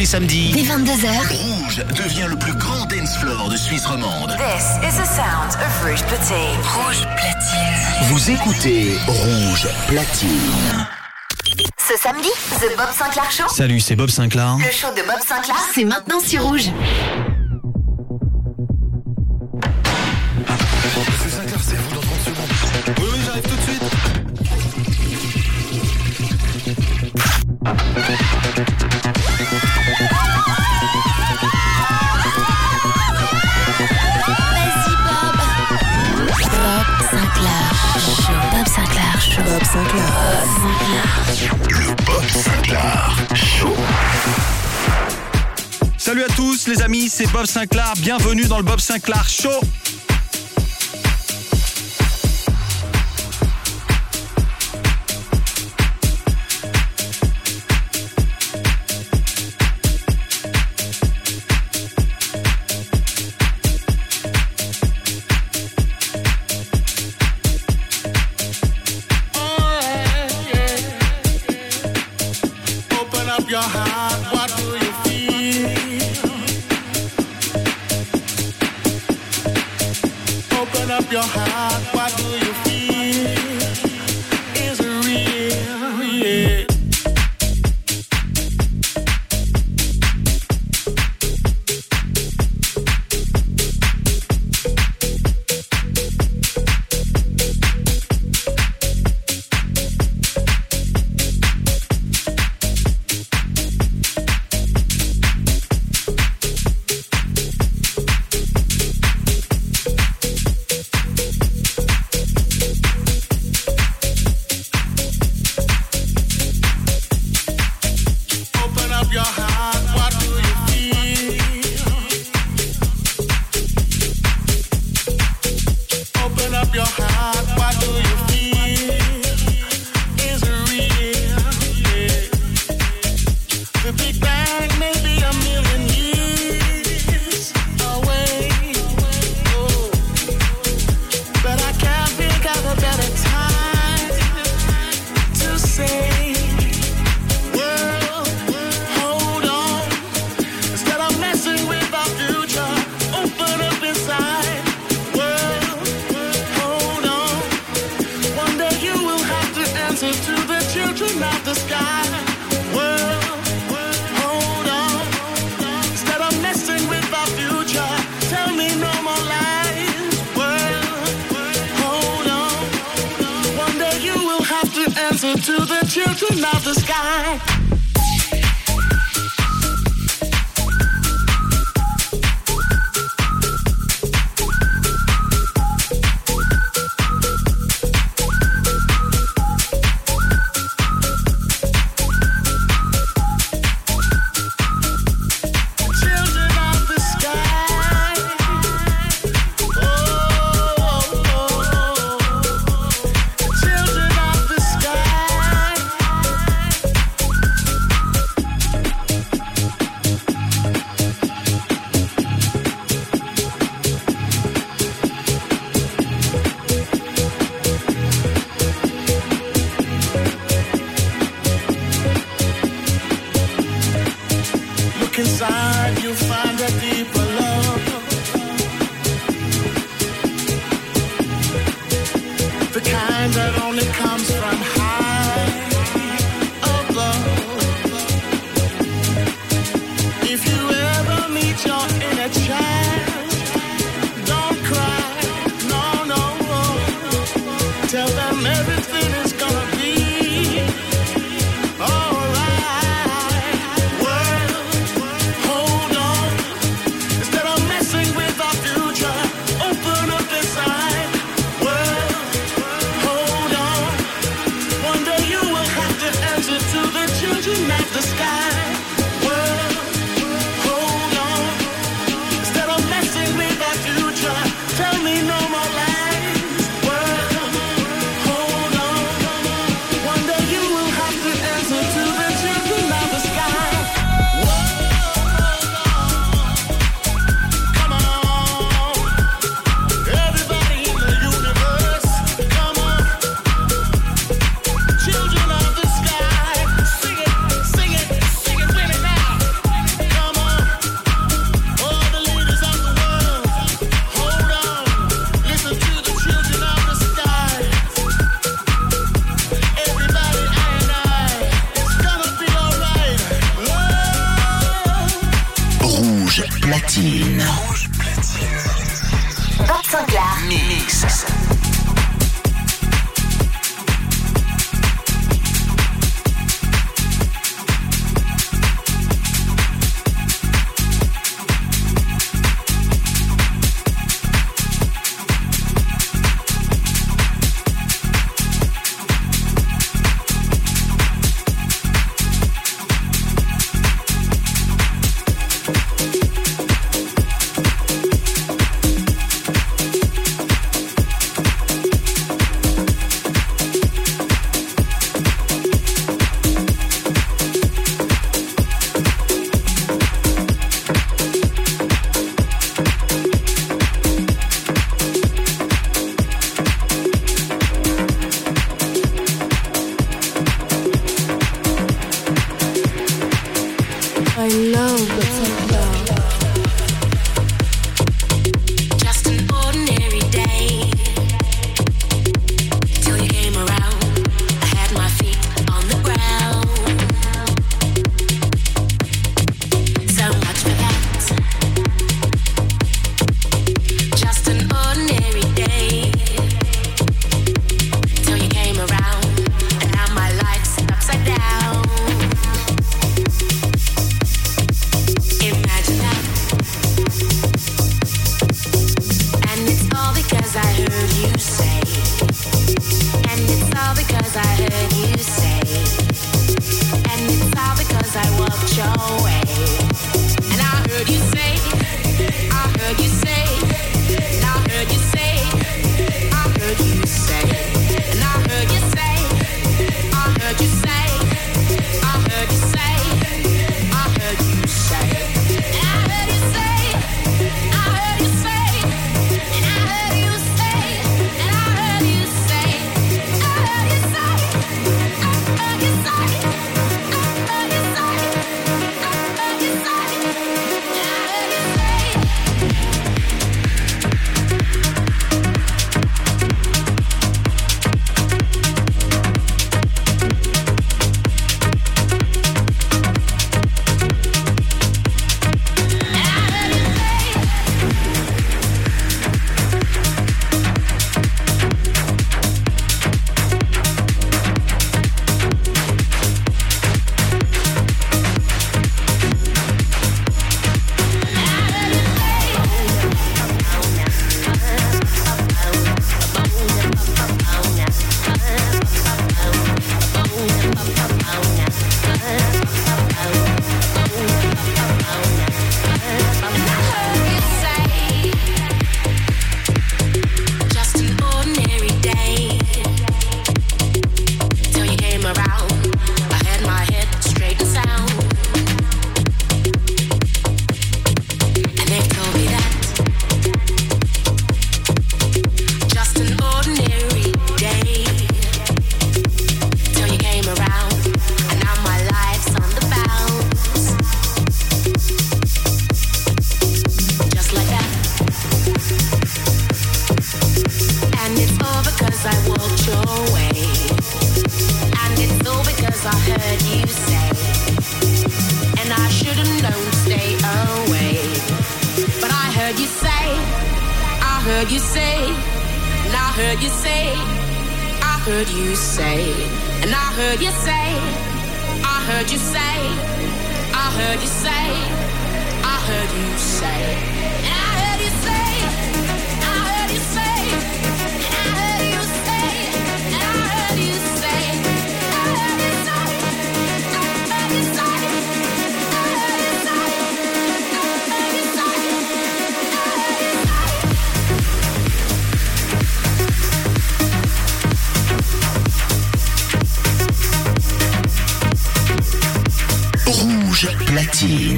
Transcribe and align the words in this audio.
les 0.00 0.06
samedis. 0.06 0.52
Dès 0.52 0.62
22h. 0.62 1.08
Rouge 1.28 1.84
devient 1.94 2.26
le 2.30 2.36
plus 2.36 2.54
grand 2.54 2.86
dance 2.86 3.18
floor 3.18 3.50
de 3.50 3.56
Suisse 3.58 3.84
romande. 3.84 4.34
This 4.38 4.78
is 4.82 4.96
the 4.96 5.04
sound 5.04 5.52
of 5.60 5.84
Rouge 5.84 6.02
Platine. 6.04 6.56
Rouge 6.62 7.06
Platine. 7.16 8.08
Vous 8.08 8.30
écoutez 8.30 8.96
Rouge 9.06 9.68
Platine. 9.88 10.86
Ce 11.76 11.98
samedi, 12.02 12.30
The 12.60 12.76
Bob 12.78 12.88
Sinclair 12.96 13.30
Show. 13.30 13.54
Salut, 13.54 13.80
c'est 13.80 13.94
Bob 13.94 14.08
Sinclair. 14.08 14.56
Le 14.56 14.72
show 14.72 14.88
de 14.96 15.06
Bob 15.06 15.20
Sinclair, 15.20 15.58
c'est 15.74 15.84
maintenant 15.84 16.20
sur 16.20 16.44
Rouge. 16.44 16.70
Salut 45.96 46.24
à 46.24 46.28
tous 46.34 46.66
les 46.66 46.82
amis, 46.82 47.08
c'est 47.08 47.30
Bob 47.30 47.46
Sinclair. 47.46 47.92
Bienvenue 47.98 48.46
dans 48.46 48.56
le 48.56 48.64
Bob 48.64 48.80
Sinclair 48.80 49.28
Show. 49.28 49.60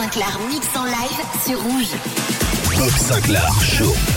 Sinclair 0.00 0.40
mix 0.48 0.66
en 0.76 0.84
live 0.86 1.20
sur 1.44 1.60
Rouge. 1.60 1.90
Bob 2.78 2.90
Sinclair 2.96 3.52
Show. 3.60 4.09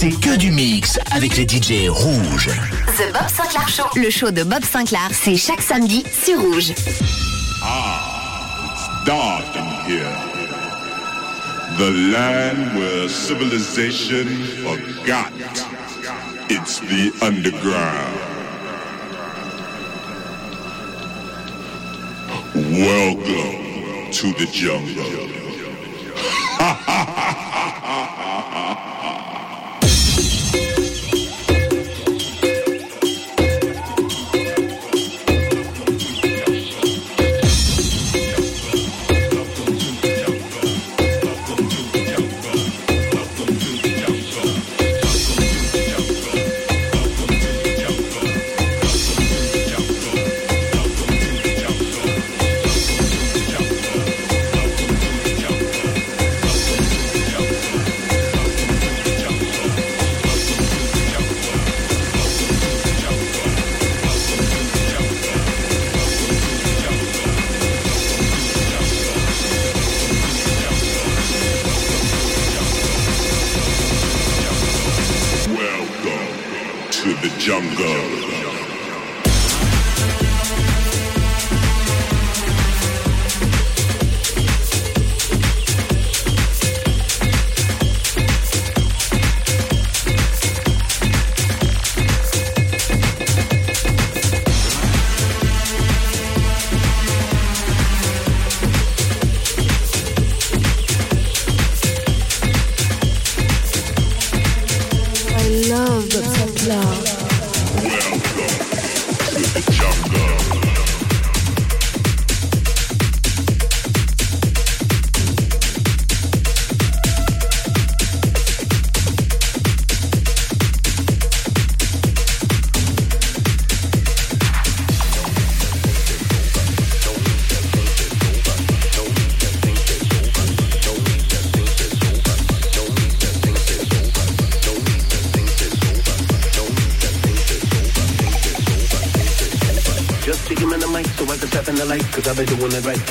c'est 0.00 0.18
que 0.18 0.34
du 0.34 0.50
mix 0.50 0.98
avec 1.10 1.36
les 1.36 1.46
DJ 1.46 1.90
rouges. 1.90 2.48
The 2.96 3.12
Bob 3.12 3.28
Sinclair 3.28 3.68
Show. 3.68 3.82
Le 3.96 4.08
show 4.08 4.30
de 4.30 4.42
Bob 4.44 4.64
Sinclair, 4.64 5.10
c'est 5.12 5.36
chaque 5.36 5.60
samedi 5.60 6.04
sur 6.10 6.40
Rouge. 6.40 6.72
Ah, 7.62 8.00
it's 8.64 9.04
dark 9.04 9.44
in 9.54 9.90
here. 9.90 10.16
The 11.76 11.90
land 12.12 12.78
where 12.78 13.10
civilization 13.10 14.26
forgot. 14.62 15.32
It's 16.48 16.80
the 16.80 17.12
underground. 17.20 18.16
Welcome 22.54 24.10
to 24.12 24.32
the 24.32 24.46
jungle. 24.50 25.29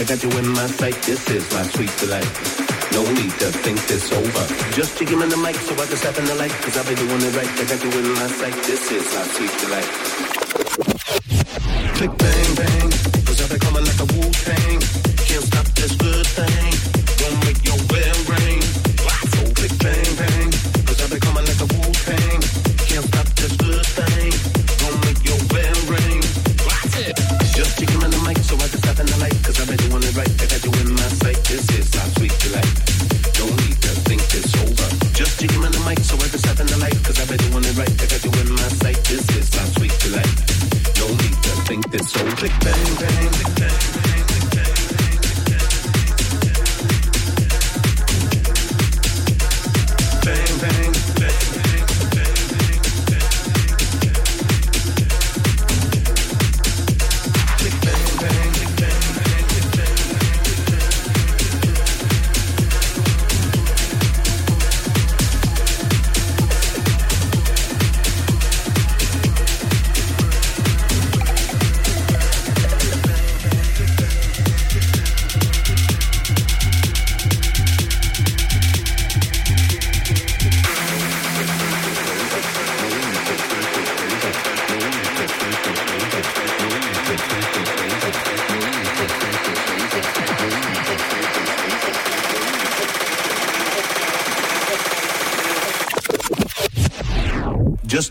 got 0.09 0.23
you 0.23 0.39
in 0.39 0.47
my 0.53 0.65
sight. 0.65 0.95
This 1.03 1.29
is 1.29 1.53
my 1.53 1.61
sweet 1.61 1.93
delight. 1.99 2.25
No 2.93 3.03
need 3.13 3.29
to 3.41 3.51
think 3.61 3.77
this 3.85 4.11
over. 4.11 4.73
Just 4.73 4.97
to 4.97 5.05
give 5.05 5.19
me 5.19 5.27
the 5.27 5.37
mic 5.37 5.55
so 5.55 5.75
I 5.75 5.85
can 5.85 5.97
step 5.97 6.17
in 6.17 6.25
the 6.25 6.33
light. 6.33 6.51
Cause 6.51 6.77
I've 6.77 6.87
been 6.87 6.97
doing 6.97 7.21
it 7.21 7.35
right. 7.35 7.47
I 7.47 7.63
got 7.65 7.83
you 7.83 7.91
in 7.91 8.13
my 8.13 8.27
sight. 8.27 8.55
This 8.65 8.91
is 8.91 9.05
my 9.13 9.21
sweet 9.35 9.53
delight. 9.61 9.85
Click 11.95 12.17
bang 12.17 12.55
bang. 12.55 13.08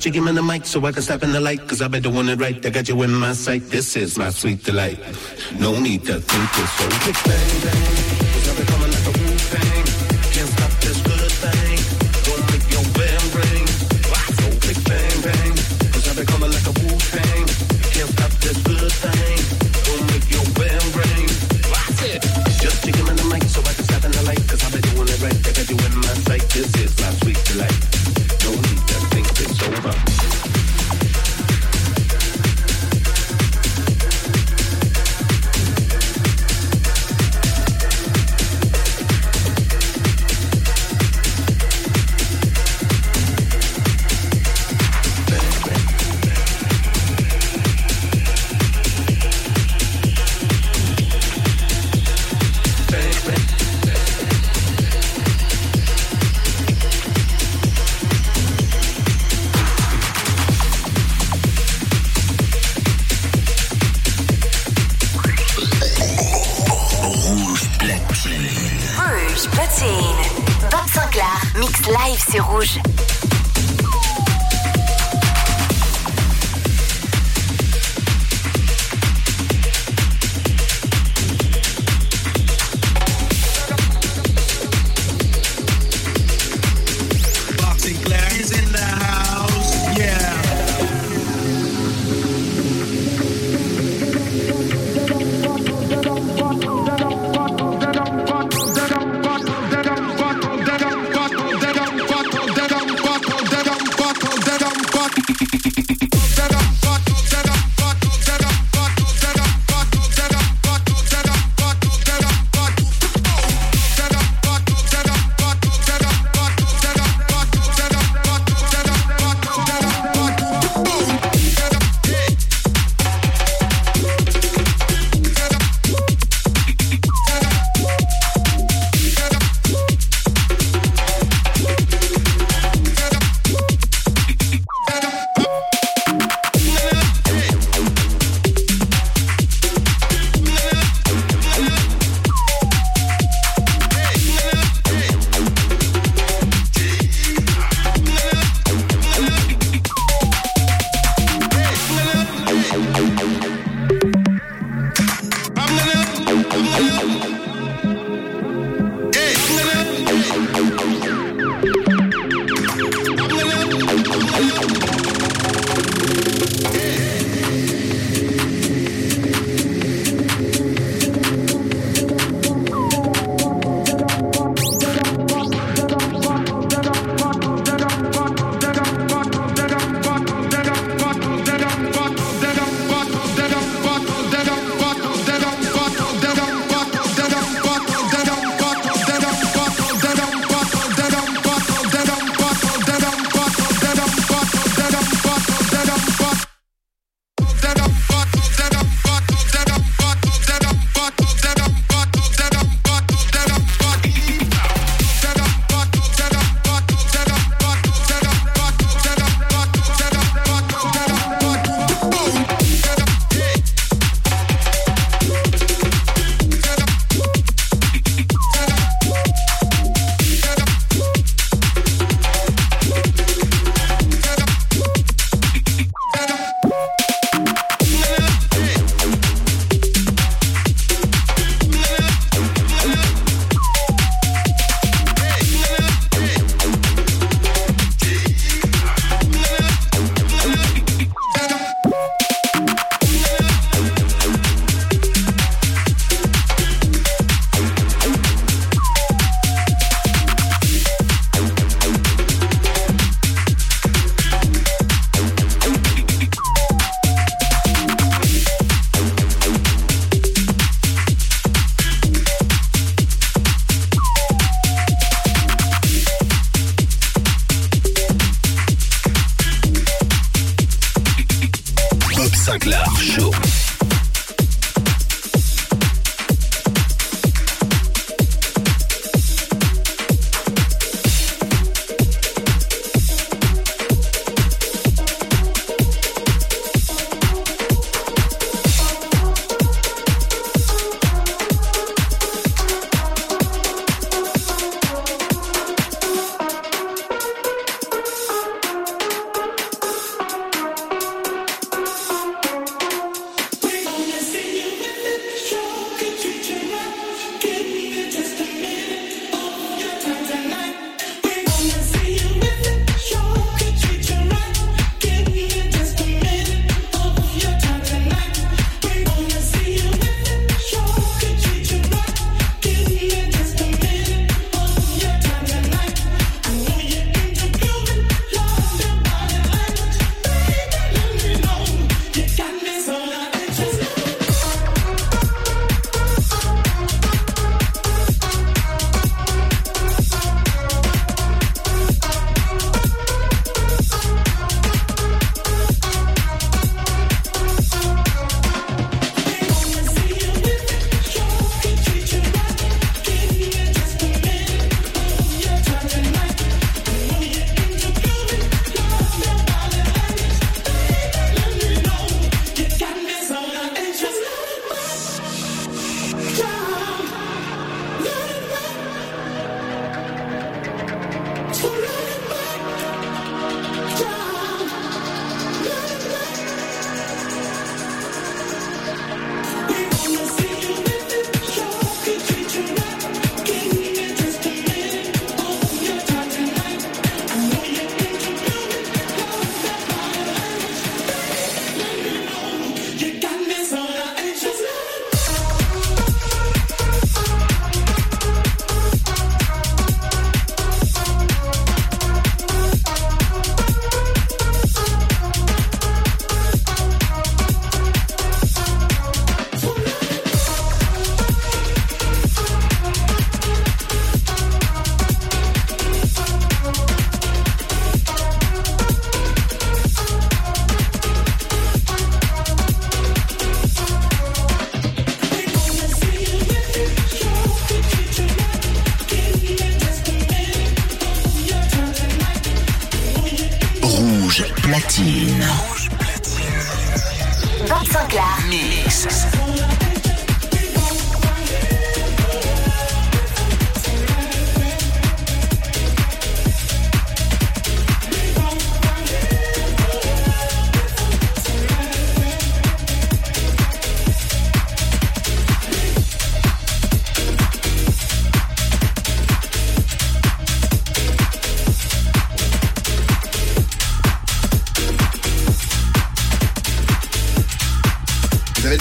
you 0.08 0.14
give 0.14 0.24
me 0.24 0.32
the 0.32 0.42
mic 0.42 0.64
so 0.64 0.84
I 0.86 0.92
can 0.92 1.02
step 1.02 1.22
in 1.22 1.32
the 1.32 1.40
light? 1.40 1.66
Cause 1.68 1.82
I 1.82 1.88
bet 1.88 2.02
the 2.02 2.08
it 2.08 2.40
right, 2.40 2.64
I 2.64 2.70
got 2.70 2.88
you 2.88 3.02
in 3.02 3.12
my 3.12 3.32
sight. 3.32 3.68
This 3.68 3.94
is 3.94 4.16
my 4.16 4.30
sweet 4.30 4.64
delight. 4.64 4.98
No 5.60 5.78
need 5.78 6.04
to 6.06 6.18
think 6.18 6.50
it's 6.54 6.80
over. 6.80 7.28
Bang, 7.28 8.12
bang. 8.12 8.17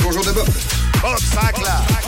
Bonjour 0.07 0.23
de 0.23 0.31
Bob. 0.31 2.06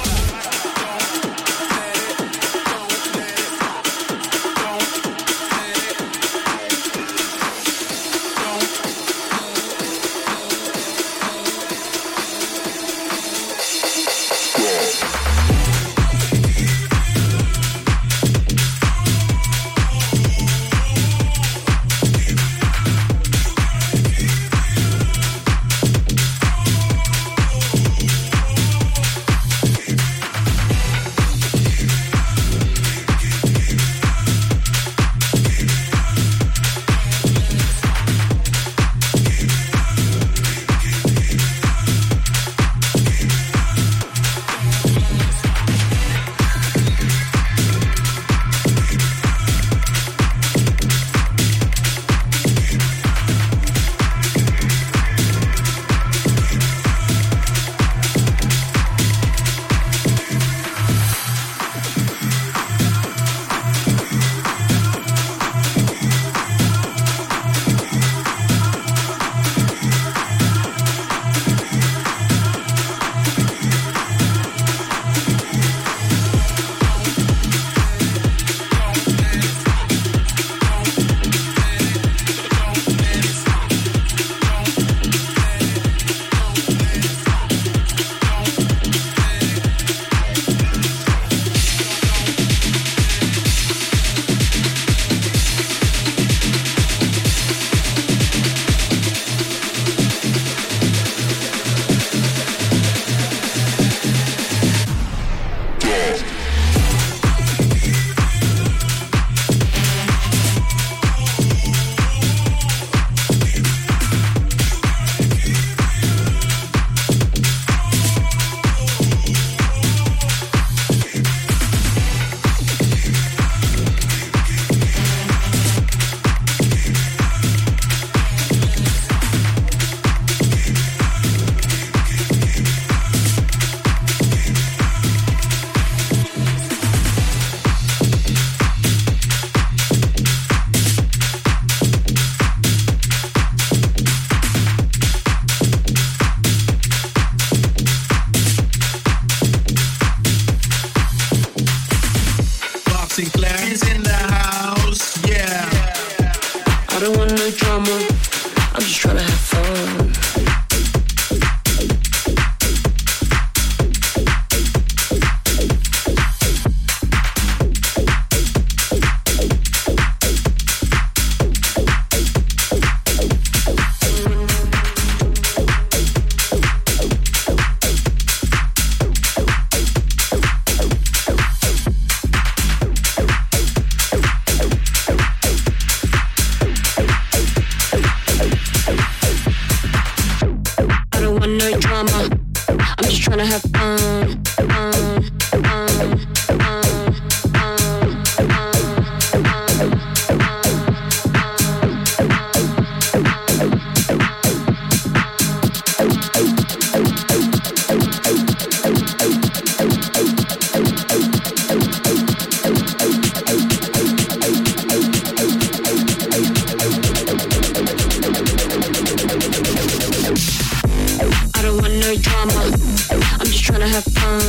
Trying 223.70 223.82
to 223.82 223.88
have 223.88 224.04
fun. 224.04 224.42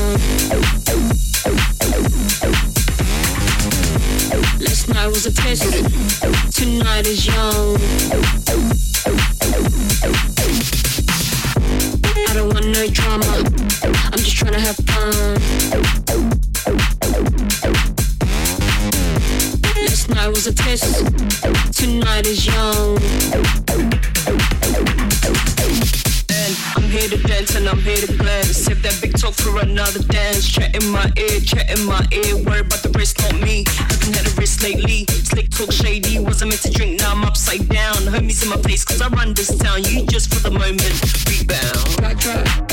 Last 4.61 4.89
night 4.89 5.09
was 5.09 5.27
a 5.27 5.33
test. 5.33 5.63
Tonight 6.57 7.07
is 7.07 7.27
young. 7.27 7.77
I 12.29 12.33
don't 12.33 12.49
want 12.49 12.67
no 12.69 12.87
drama. 12.89 13.45
I'm 14.11 14.19
just 14.19 14.37
trying 14.37 14.55
to 14.55 14.61
have 14.61 14.77
fun. 14.89 15.35
Last 19.85 20.09
night 20.09 20.29
was 20.29 20.47
a 20.47 20.55
test. 20.55 21.05
Tonight 21.79 22.27
is 22.27 22.47
young. 22.47 23.60
Here 26.91 27.09
to 27.09 27.17
dance 27.29 27.55
and 27.55 27.69
I'm 27.69 27.79
here 27.79 27.97
to 27.97 28.17
glance. 28.17 28.57
Save 28.57 28.83
that 28.83 28.99
big 29.01 29.17
talk 29.17 29.35
for 29.35 29.61
another 29.61 30.03
dance. 30.03 30.49
Chat 30.49 30.75
in 30.75 30.91
my 30.91 31.11
ear, 31.17 31.41
chat 31.41 31.71
in 31.71 31.85
my 31.87 32.05
ear. 32.13 32.37
Worry 32.37 32.61
about 32.61 32.83
the 32.83 32.91
wrist, 32.97 33.19
not 33.21 33.41
me. 33.41 33.65
Haven't 33.69 34.17
had 34.17 34.27
a 34.27 34.35
wrist 34.41 34.63
lately. 34.63 35.07
Slick 35.07 35.51
talk 35.51 35.71
shady. 35.71 36.19
Wasn't 36.19 36.51
meant 36.51 36.63
to 36.63 36.71
drink, 36.71 37.01
now 37.01 37.13
I'm 37.13 37.25
upside 37.25 37.69
down. 37.69 37.95
Homies 38.11 38.43
in 38.43 38.49
my 38.49 38.57
face, 38.63 38.85
cause 38.85 39.01
I 39.01 39.09
run 39.09 39.35
this 39.35 39.57
town. 39.57 39.85
You 39.85 40.05
just 40.07 40.35
for 40.35 40.41
the 40.41 40.51
moment. 40.51 40.95
Rebound. 41.31 42.21
Try, 42.21 42.70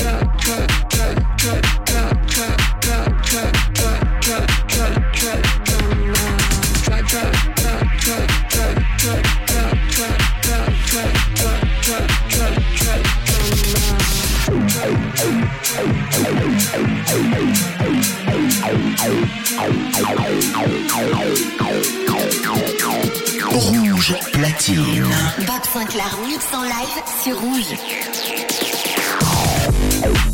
Sinclair 25.88 26.18
mix 26.26 26.44
en 26.52 26.64
live 26.64 27.02
sur 27.22 27.40
Rouge. 27.40 27.72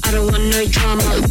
I 0.05 0.11
don't 0.11 0.29
want 0.29 0.43
no 0.51 0.65
drama. 0.67 1.24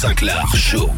Sinclair 0.00 0.46
Show. 0.56 0.88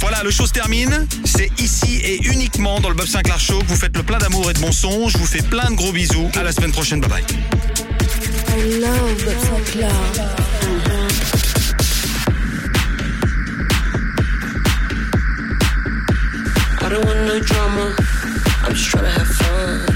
Voilà, 0.00 0.22
le 0.22 0.30
show 0.30 0.44
se 0.46 0.52
termine. 0.52 1.06
C'est 1.24 1.50
ici 1.58 1.98
et 2.04 2.20
uniquement 2.26 2.78
dans 2.78 2.90
le 2.90 2.94
Bob 2.94 3.06
Sinclair 3.06 3.40
Show 3.40 3.58
que 3.60 3.68
vous 3.68 3.76
faites 3.76 3.96
le 3.96 4.02
plein 4.02 4.18
d'amour 4.18 4.50
et 4.50 4.52
de 4.52 4.58
bon 4.58 4.70
son. 4.70 5.08
Je 5.08 5.16
vous 5.16 5.24
fais 5.24 5.40
plein 5.40 5.70
de 5.70 5.76
gros 5.76 5.92
bisous. 5.92 6.30
À 6.38 6.42
la 6.42 6.52
semaine 6.52 6.72
prochaine. 6.72 7.00
Bye 7.00 7.08
bye. 7.08 7.24
I 8.54 8.80
love 8.80 9.24
Bob 9.24 9.38
Sinclair. 9.46 9.90
I 16.82 16.88
don't 16.90 17.02
want 17.02 17.26
no 17.26 17.40
drama. 17.40 17.94
I'm 18.62 18.74
just 18.74 18.90
trying 18.90 19.04
to 19.04 19.10
have 19.10 19.26
fun. 19.26 19.95